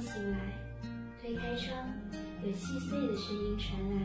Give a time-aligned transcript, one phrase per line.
[0.00, 0.38] 醒来，
[1.20, 1.76] 推开窗，
[2.44, 3.96] 有细碎的声音传来。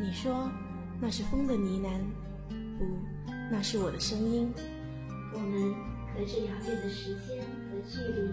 [0.00, 0.50] 你说
[1.00, 2.00] 那是风的呢喃，
[2.78, 2.84] 不，
[3.50, 4.52] 那是我的声音。
[5.32, 5.74] 我们
[6.12, 7.38] 隔着遥远的时间
[7.70, 8.32] 和距离，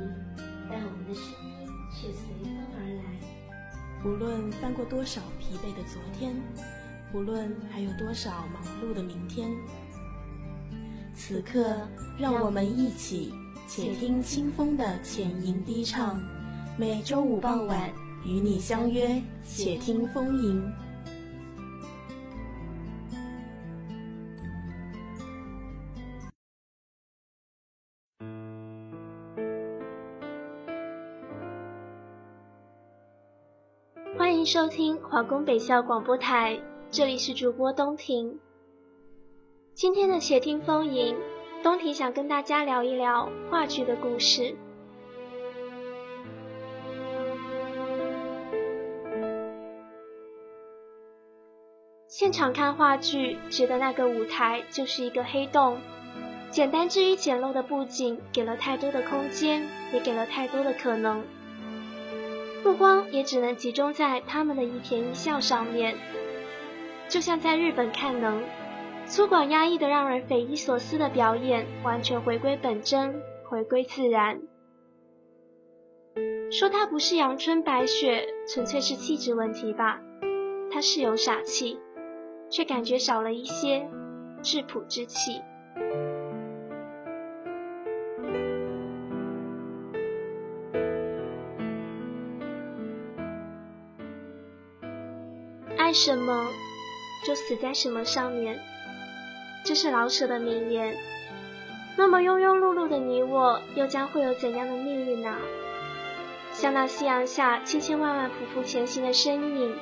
[0.69, 3.03] 但我们的声音却随风而来。
[4.03, 6.35] 无论翻过多少疲惫的昨天，
[7.13, 9.51] 无论还有多少忙碌的明天。
[11.19, 11.75] 此刻，
[12.17, 13.33] 让我们一起
[13.67, 16.17] 且听清风的浅吟低唱。
[16.77, 17.91] 每周五傍晚
[18.25, 20.63] 与你相约，且听风吟。
[34.17, 36.57] 欢迎收听华工北校广播台，
[36.89, 38.39] 这里是主播东婷。
[39.79, 41.15] 今天的且听风吟，
[41.63, 44.53] 东婷想跟大家聊一聊话剧的故事。
[52.07, 55.77] 现场看话剧，觉得那个舞台就是一个黑洞，
[56.51, 61.23] 简单至于简陋的布景，给了太多的空间，也给了太多的可能。
[62.65, 65.95] 目光也只能集中在他们的一颦一笑上面，
[67.07, 68.43] 就像在日本看能。
[69.09, 74.39] 粗犷压抑的、让人匪夷所思的表演，完全回归本真，回归自然。
[76.51, 79.99] 说他不是阳春白雪，纯粹是气质问题吧。
[80.71, 81.79] 他是有傻气，
[82.51, 83.89] 却感觉少了一些
[84.43, 85.41] 质朴之气。
[95.77, 96.47] 爱什么，
[97.25, 98.59] 就死在什么上面。
[99.63, 100.95] 这是老舍的名言。
[101.95, 105.35] 那么庸庸碌碌的你我，又将会有怎样的命运呢？
[106.53, 109.75] 像那夕阳下千千万万匍匐前行的身影，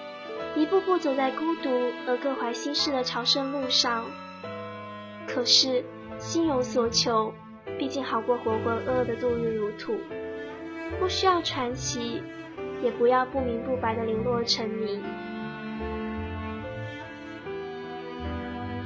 [0.55, 1.69] 一步步走在孤独
[2.07, 4.05] 而各怀心事的朝圣路上。
[5.27, 5.83] 可是
[6.17, 7.33] 心有所求，
[7.77, 9.95] 毕竟好过浑浑噩噩的度日如土。
[10.99, 12.21] 不需要传奇，
[12.81, 15.01] 也不要不明不白的零落成泥。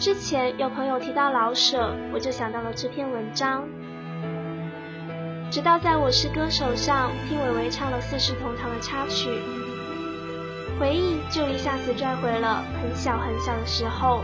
[0.02, 3.70] 之前有朋友提到老舍，我就想到了这篇文章。
[5.52, 9.30] 直到在我是歌手上听伟伟唱了《四世同堂》的插曲，
[10.80, 14.24] 回忆就一下子拽回了很小很小的时候，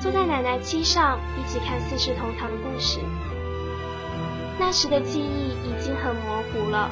[0.00, 2.98] 坐在奶奶膝上一起看《四世同堂》的故事。
[4.58, 6.88] 那时的记忆已经很模糊了，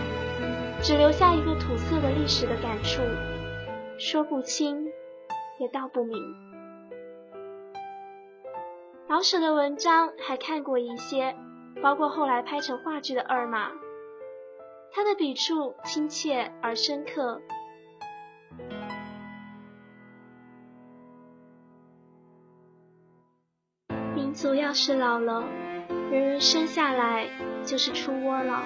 [0.82, 3.00] 只留下一个土色的历史的感触，
[3.96, 4.84] 说不清，
[5.58, 6.45] 也道不明。
[9.08, 11.36] 老舍的文章还看过一些，
[11.80, 13.70] 包括后来拍成话剧的《二马》，
[14.90, 17.40] 他的笔触亲切而深刻。
[24.12, 25.44] 民族要是老了，
[26.10, 27.28] 人人生下来
[27.64, 28.58] 就是出窝老。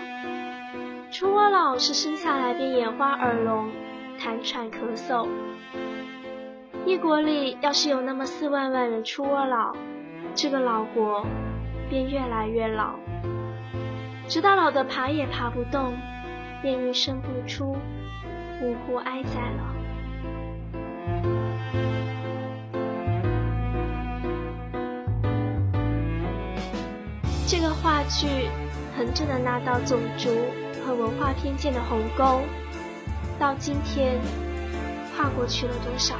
[1.12, 3.70] 出窝老是生下来便眼花耳聋、
[4.18, 5.28] 痰喘咳嗽。
[6.86, 9.76] 一国里要是有那么四万万人出窝老，
[10.34, 11.26] 这个老国
[11.88, 12.94] 便越来越老，
[14.28, 15.92] 直到老的爬也爬不动，
[16.62, 17.76] 便孕生不出，
[18.62, 19.74] 呜呼哀哉了。
[27.46, 28.48] 这个话剧
[28.96, 30.30] 横着的那道种族
[30.86, 32.40] 和文化偏见的鸿沟，
[33.38, 34.18] 到今天
[35.16, 36.14] 跨过去了多少？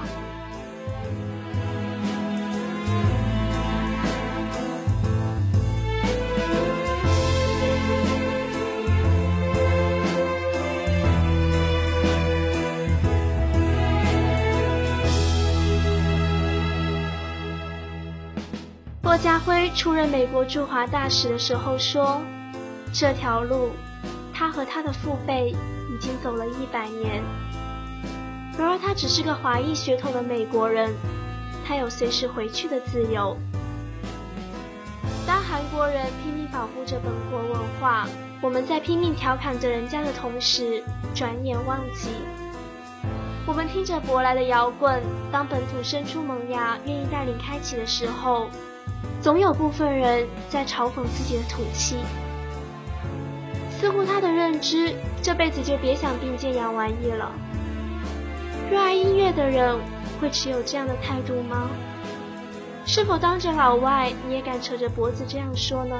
[19.02, 22.20] 骆家辉出任美国驻华大使的时候说
[22.92, 23.70] ：“这条路，
[24.32, 27.22] 他和他的父辈已经走了一百年。
[28.58, 30.94] 然而他只是个华裔血统的美国人，
[31.66, 33.34] 他有随时回去的自由。
[35.26, 38.06] 当韩国人拼命保护着本国文化，
[38.42, 42.10] 我们在拼命调侃着人家的同时，转眼忘记。
[43.46, 45.02] 我们听着舶来的摇滚，
[45.32, 48.50] 当本土伸出萌芽，愿意带领开启的时候。”
[49.22, 51.96] 总有部分人在嘲讽自己的土气。
[53.70, 57.30] 似乎他的认知，这辈子就别想并肩洋玩意了。
[58.70, 59.78] 热爱音乐的人
[60.20, 61.70] 会持有这样的态度吗？
[62.86, 65.96] 是否当着老外你也敢扯着脖子这样说呢？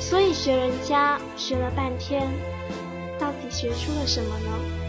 [0.00, 2.28] 所以学人家学了半天，
[3.18, 4.85] 到底学出了什么呢？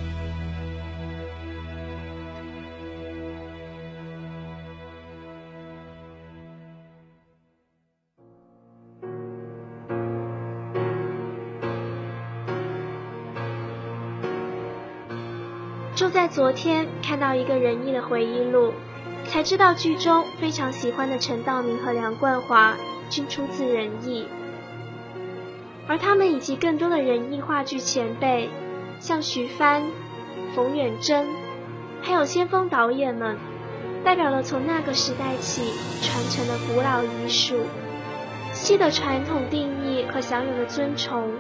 [16.38, 18.72] 昨天看到一个仁义的回忆录，
[19.25, 22.78] 才知道剧中非常喜欢的陈道明和梁冠华
[23.10, 24.28] 均出自仁义，
[25.88, 28.51] 而他们以及更多的仁义话剧前辈，
[29.00, 29.81] 像徐帆、
[30.56, 31.25] 冯远征，
[32.04, 33.36] 还有先锋导演们，
[34.04, 35.74] 代表了从那个时代起
[36.04, 37.62] 传承的古老艺术，
[38.54, 41.31] 戏的传统定义和享有的尊崇。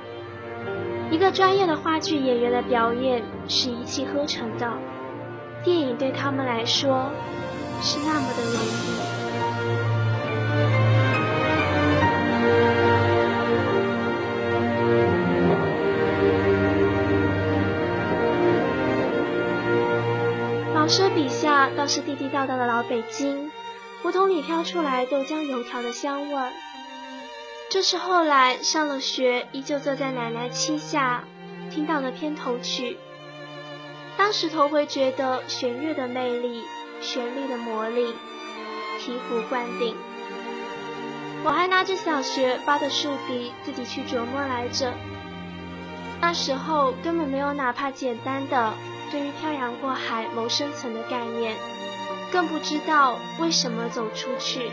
[1.09, 4.71] 一个专业的话剧演员的表演是一气呵成的，
[5.63, 7.09] 电影对他们来说
[7.81, 9.17] 是那么的容易。
[20.73, 23.51] 老师笔下倒是地地道道的老北京，
[24.01, 26.51] 胡同里飘出来豆浆油条的香味儿。
[27.69, 31.25] 这是后来上了学，依旧坐在奶奶膝下
[31.69, 32.97] 听到的片头曲。
[34.17, 36.63] 当时头回觉得弦乐的魅力，
[37.01, 38.15] 旋律的魔力，
[38.99, 39.95] 醍醐灌顶。
[41.43, 44.93] 我还拿着小学发的竖笛自己去琢磨来着。
[46.19, 48.73] 那时候根本没有哪怕简单的
[49.11, 51.55] 对于漂洋过海谋生存的概念，
[52.31, 54.71] 更不知道为什么走出去。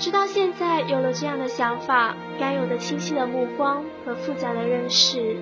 [0.00, 5.36] 直到现在有了这样的想法，该有的清晰的目光和复杂的认识，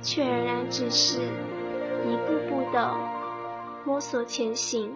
[0.00, 2.96] 却仍然只是一步步的
[3.84, 4.90] 摸索前行。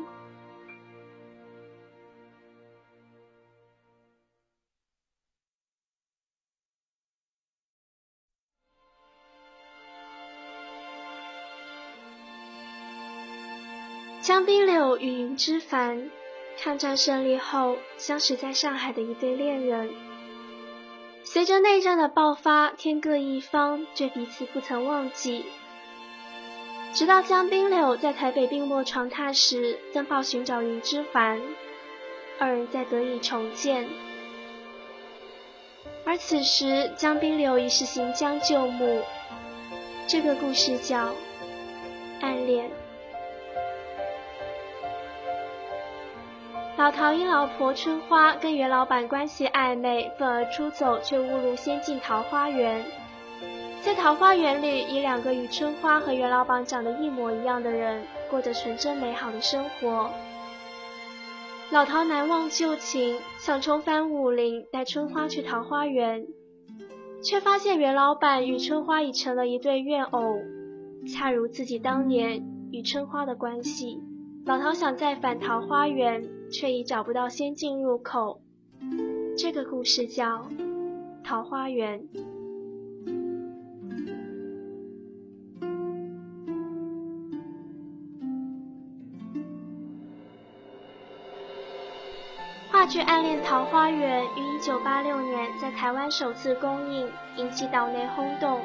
[14.22, 16.10] 江滨柳与云之凡。
[16.58, 19.94] 抗战胜利后，相识在上海的一对恋人，
[21.22, 25.44] 随着内战的爆发，天各一方，却彼此不曾忘记。
[26.92, 31.40] 直到江滨柳在台北病卧床榻时，登报寻找云之凡，
[32.38, 33.86] 二人再得以重见。
[36.04, 39.02] 而此时，江滨柳已是行将就木。
[40.08, 41.08] 这个故事叫
[42.20, 42.70] 《暗恋》。
[46.76, 52.84] 老陶因老婆春花跟袁老板关系暧昧，愤而出走，却误入仙境桃花源。
[53.80, 60.10] 在桃花源里，以两个与春花和袁老板长得一模一样的人，过着纯真美好的生活。
[61.70, 66.26] 老陶难忘旧情，想重返武林，带春花去桃花源，
[67.24, 70.40] 却发现袁老板与春花已成了一对怨偶，
[71.10, 73.98] 恰如自己当年与春花的关系。
[74.44, 76.35] 老陶想再返桃花源。
[76.50, 78.40] 却已找不到仙境入口。
[79.36, 80.38] 这个故事叫
[81.24, 82.00] 《桃花源》。
[92.70, 98.60] 话剧《暗恋桃花源》于1986年在台湾首次公映，引起岛内轰动。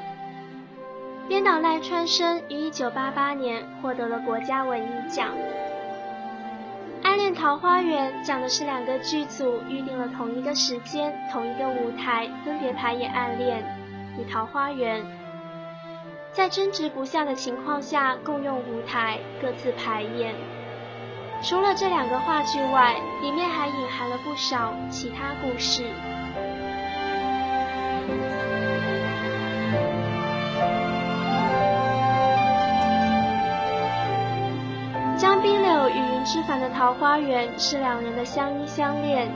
[1.28, 5.30] 编导赖川生于1988年获得了国家文艺奖。
[7.41, 13.63] 《桃花源》讲的是两个剧组预定了同一个时间、同一个舞台，分别排演《暗恋》
[14.21, 15.01] 与《桃花源》，
[16.31, 20.36] 在争执不下的情况下共用舞台，各自排演。
[21.41, 25.86] 除了这两个话剧外，里面还隐含了不少其他故事。
[35.41, 39.27] 江滨柳与云之凡的桃花源是两人的相依相恋，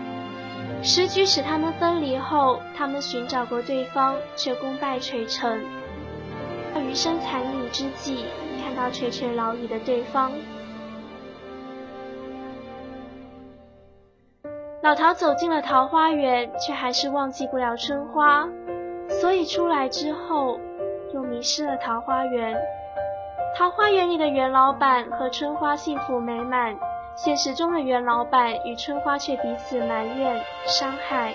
[0.83, 5.59] 时局使他们分离后，他们寻找过对方，却功败垂成。
[6.88, 8.25] 余生残影之际，
[8.63, 10.31] 看到垂垂老矣的对方，
[14.83, 18.47] 老陶走进了桃花源，却还是忘记不了春花，
[19.09, 20.59] 所以出来之后，
[21.15, 22.55] 又迷失了桃花源。
[23.57, 26.77] 桃花源里的袁老板和春花幸福美满，
[27.15, 31.33] 现实中的袁老板与春花却彼此埋怨、伤害。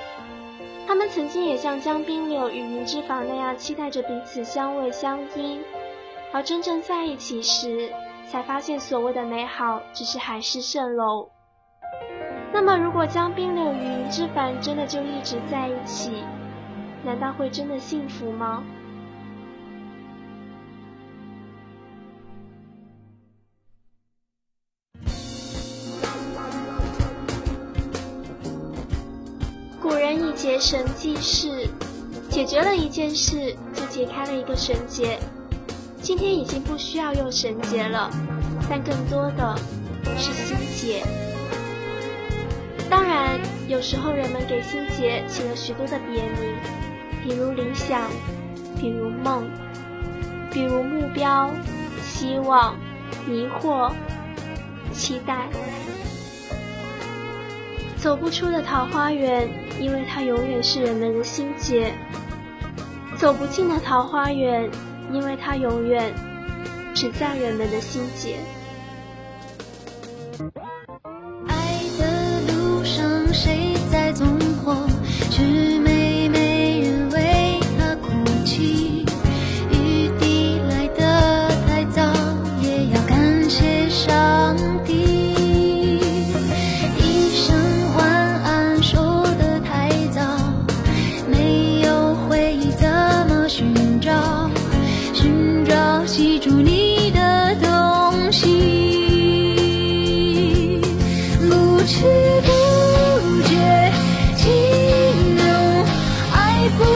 [0.86, 5.62] 他们曾经也像江滨柳与云之坊那样期待着彼此相偎相依，
[6.30, 7.90] 而真正在一起时，
[8.28, 11.30] 才发现所谓的美好只是海市蜃楼。
[12.52, 16.22] 那么，如果江滨柳与云之凡真的就一直在一起，
[17.02, 18.62] 难道会真的幸福吗？
[30.40, 31.68] 结绳记事，
[32.30, 35.18] 解决了一件事，就解开了一个绳结。
[36.00, 38.10] 今天已经不需要用绳结了，
[38.66, 39.54] 但更多的
[40.16, 41.02] 是心结。
[42.88, 46.56] 当然，有时候人们给心结起了许多的别名，
[47.22, 48.08] 比如理想，
[48.80, 49.46] 比如梦，
[50.50, 51.50] 比如目标、
[52.02, 52.74] 希望、
[53.26, 53.92] 迷惑、
[54.94, 55.50] 期待。
[58.00, 59.46] 走不出的桃花源，
[59.78, 61.92] 因为它永远是人们的心结；
[63.18, 64.70] 走不进的桃花源，
[65.12, 66.10] 因为它永远
[66.94, 68.36] 只在人们的心结。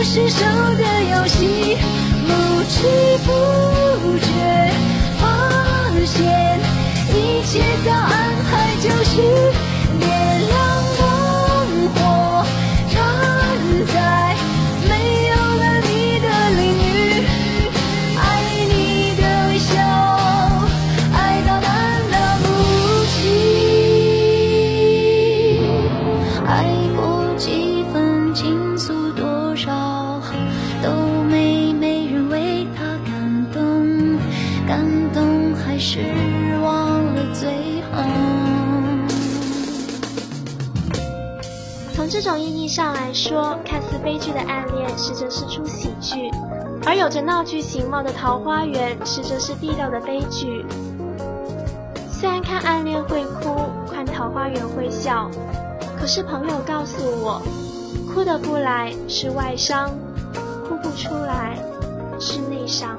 [0.04, 0.44] 失手
[0.76, 1.78] 的游戏，
[2.26, 3.53] 不知不觉。
[43.24, 46.30] 说看似悲剧的暗恋实则是出喜剧，
[46.84, 50.62] 而有着闹剧形貌的桃花源，实则是地道的悲剧。
[52.12, 55.30] 虽然看暗恋会哭，看桃花源会笑，
[55.98, 57.40] 可是朋友告诉我，
[58.12, 59.88] 哭得不来是外伤，
[60.68, 61.56] 哭不出来
[62.20, 62.98] 是内伤。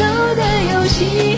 [0.00, 0.42] 手的
[0.72, 1.36] 游戏，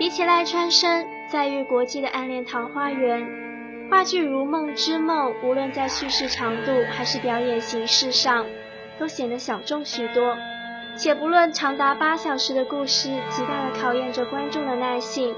[0.00, 3.22] 比起赖川生在遇国际的暗恋桃花源，
[3.90, 8.46] 话剧《如梦之梦》无论在叙事长度还是表演形式上，
[8.98, 10.34] 都显得小众许多。
[10.96, 15.34] 且不论长达八小时的故事，极大的考验着观众的耐性，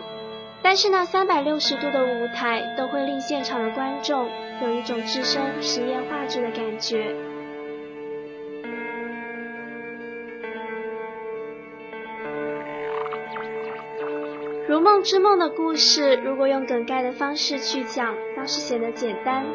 [0.62, 4.30] 但是那三百六十度的舞台，都会令现场的观众
[4.62, 7.12] 有一种置身实验话剧的感觉。
[14.82, 19.46] 梦之梦的故事，如果用梗概的方式去讲，倒是显得简单。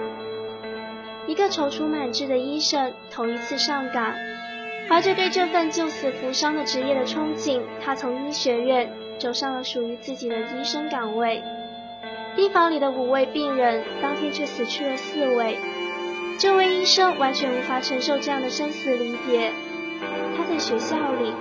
[1.27, 4.13] 一个踌躇满志的医生，头一次上岗，
[4.87, 11.43] 怀着对这份救死扶伤的职业的憧憬，他从医学院走上了属于自己的医生岗位。
[12.37, 15.57] 病房里的五位病人，当天却死去了四位。
[16.39, 19.51] 这位医生完全无法承受这样的生死离别。
[20.37, 21.33] 他在学校里，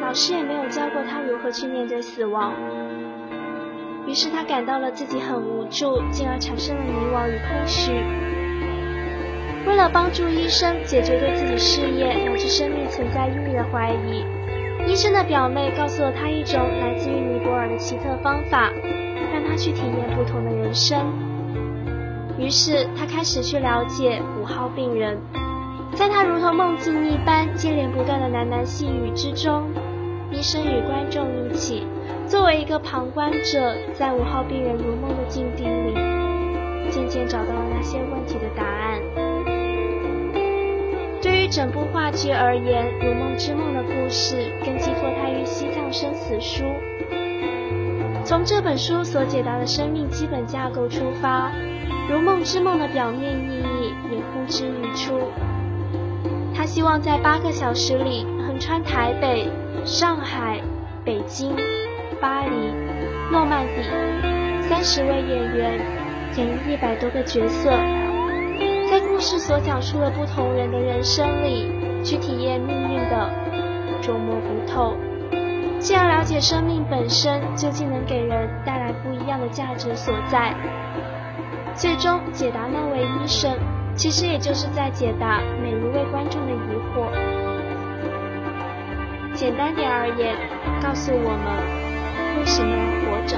[0.00, 2.54] 老师也没有教过他如何去面对死亡。
[4.06, 7.92] 于是他感到了自己很无助，进而产生了迷惘与空虚。
[9.66, 14.24] 为了帮助医生解决对自己事业乃至生命存在意义的怀疑，
[14.88, 18.70] 医生的表妹告诉了他一种来自于尼泊尔的奇特方法，
[19.32, 21.12] 让他去体验不同的人生。
[22.38, 25.18] 于是他开始去了解五号病人，
[25.94, 29.64] 在他如同梦境一般接连不断的喃喃细语之中，
[30.30, 31.84] 医生与观众一起。
[32.28, 35.94] 作为一个旁观者，在五号病人如梦的境地里，
[36.90, 39.00] 渐渐找到了那些问题的答案。
[41.22, 46.64] 对于整部话剧而言，《如梦之梦》的故事更寄托它于《西藏生死书》。
[48.24, 51.48] 从这本书所解答的生命基本架构出发，
[52.10, 55.30] 《如梦之梦》的表面意义也呼之欲出。
[56.52, 59.48] 他希望在八个小时里横穿台北、
[59.84, 60.60] 上海、
[61.04, 61.54] 北京。
[62.20, 62.72] 巴黎、
[63.30, 63.82] 诺曼底，
[64.68, 65.78] 三十位演员
[66.36, 67.70] 演绎一百多个角色，
[68.90, 71.70] 在故事所讲述的不同人的人生里，
[72.02, 73.30] 去体验命运的
[74.00, 74.96] 琢磨不透，
[75.78, 80.54] 既要了解生命本身究竟能给人带来不一样的价值所在。
[81.74, 83.52] 最终解答那位医生，
[83.94, 87.06] 其实也就是在解答每一位观众的疑惑。
[89.34, 90.34] 简单点而言，
[90.82, 91.85] 告诉我们。
[92.38, 93.36] 为什么要活着？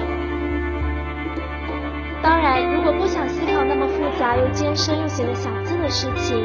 [2.20, 6.36] 当然，如果不想思考那么复杂又艰深又显得小资的事情，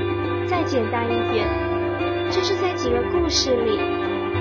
[0.47, 1.47] 再简单一点，
[2.29, 3.79] 就是在几个故事里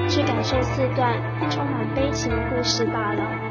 [0.08, 1.16] 去感受四段
[1.48, 3.41] 充满悲情的故事罢了。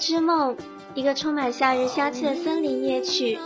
[0.00, 0.56] 之梦，
[0.94, 3.38] 一个充满夏日香气的森林夜曲。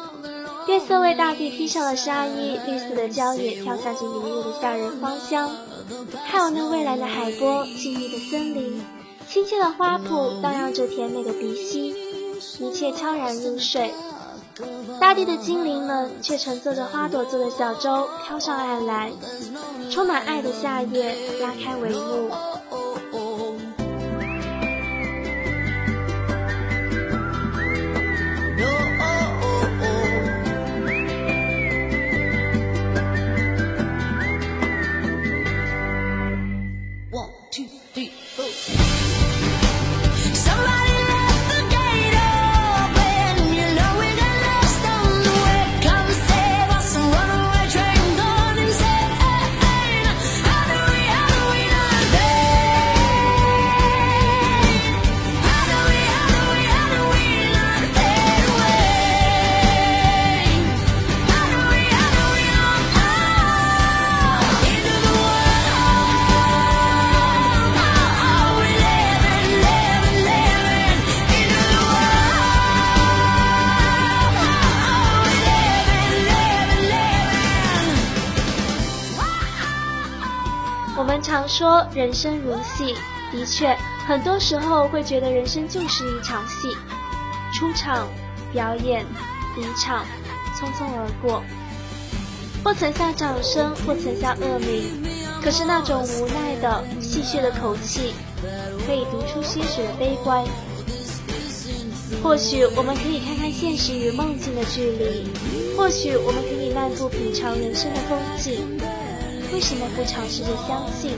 [0.68, 5.50] 月色为大地披上了纱衣，绿色的郊野飘散着迷人的夏日芳香。
[6.24, 8.80] 还有那蔚蓝的海波，静谧的森林，
[9.28, 11.94] 清新的花圃荡漾着甜美的鼻息，
[12.60, 13.92] 一切悄然入睡。
[15.00, 19.10] 大地的精灵们却乘坐着花朵做的小舟飘上岸来，
[19.90, 22.30] 充满爱的夏夜拉开帷幕。
[81.46, 82.94] 说人生如戏，
[83.32, 83.76] 的确，
[84.06, 86.76] 很多时候会觉得人生就是一场戏，
[87.52, 88.08] 出场、
[88.52, 89.04] 表演、
[89.56, 90.04] 离场，
[90.56, 91.42] 匆匆而过，
[92.64, 95.02] 或曾下掌声，或曾下恶名。
[95.42, 98.14] 可是那种无奈的、戏谑的口气，
[98.86, 100.42] 可以读出些许的悲观。
[102.22, 105.30] 或许我们可以看看现实与梦境的距离，
[105.76, 108.80] 或许我们可以漫步品尝人生的风景。
[109.54, 111.12] 为什么不尝试着相信？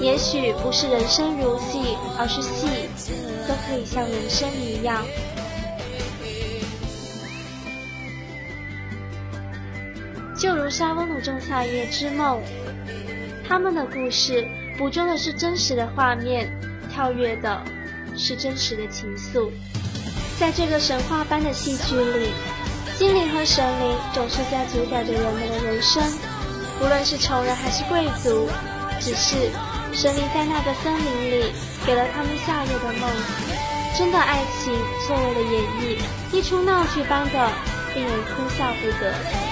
[0.00, 2.68] 也许不是人生如戏，而是戏
[3.48, 5.04] 都可以像人生一样。
[10.38, 12.38] 就如沙翁的《仲夏夜之梦》，
[13.48, 14.46] 他们的故事
[14.78, 16.48] 捕捉的是真实的画面，
[16.88, 17.60] 跳跃的
[18.16, 19.50] 是真实的情愫。
[20.38, 22.28] 在这个神话般的戏剧里，
[22.96, 26.00] 精灵和神灵总是在主宰着人们的人生。
[26.80, 28.48] 无论是穷人还是贵族，
[29.00, 29.50] 只是
[29.92, 31.52] 神灵在那个森林里
[31.84, 33.10] 给了他们夏夜的梦。
[33.96, 34.72] 真的爱情，
[35.06, 35.98] 错位的演绎，
[36.32, 37.50] 一出闹剧般的
[37.94, 39.47] 令人哭笑不得。